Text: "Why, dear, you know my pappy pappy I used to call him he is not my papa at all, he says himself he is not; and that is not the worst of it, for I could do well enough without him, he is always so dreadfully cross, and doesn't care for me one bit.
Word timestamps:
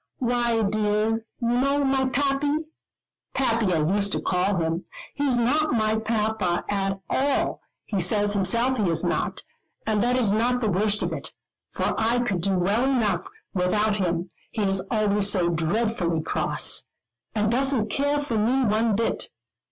"Why, 0.17 0.63
dear, 0.63 1.25
you 1.39 1.47
know 1.47 1.83
my 1.83 2.05
pappy 2.09 2.65
pappy 3.35 3.71
I 3.71 3.83
used 3.95 4.11
to 4.13 4.19
call 4.19 4.55
him 4.55 4.83
he 5.13 5.27
is 5.27 5.37
not 5.37 5.73
my 5.73 5.95
papa 5.99 6.65
at 6.69 6.99
all, 7.07 7.61
he 7.85 8.01
says 8.01 8.33
himself 8.33 8.79
he 8.79 8.89
is 8.89 9.03
not; 9.03 9.43
and 9.85 10.01
that 10.01 10.15
is 10.17 10.31
not 10.31 10.59
the 10.59 10.71
worst 10.71 11.03
of 11.03 11.13
it, 11.13 11.33
for 11.69 11.93
I 11.99 12.17
could 12.17 12.41
do 12.41 12.57
well 12.57 12.83
enough 12.83 13.27
without 13.53 13.97
him, 13.97 14.31
he 14.49 14.63
is 14.63 14.81
always 14.89 15.29
so 15.29 15.49
dreadfully 15.49 16.23
cross, 16.23 16.87
and 17.35 17.51
doesn't 17.51 17.91
care 17.91 18.19
for 18.19 18.39
me 18.39 18.63
one 18.63 18.95
bit. 18.95 19.29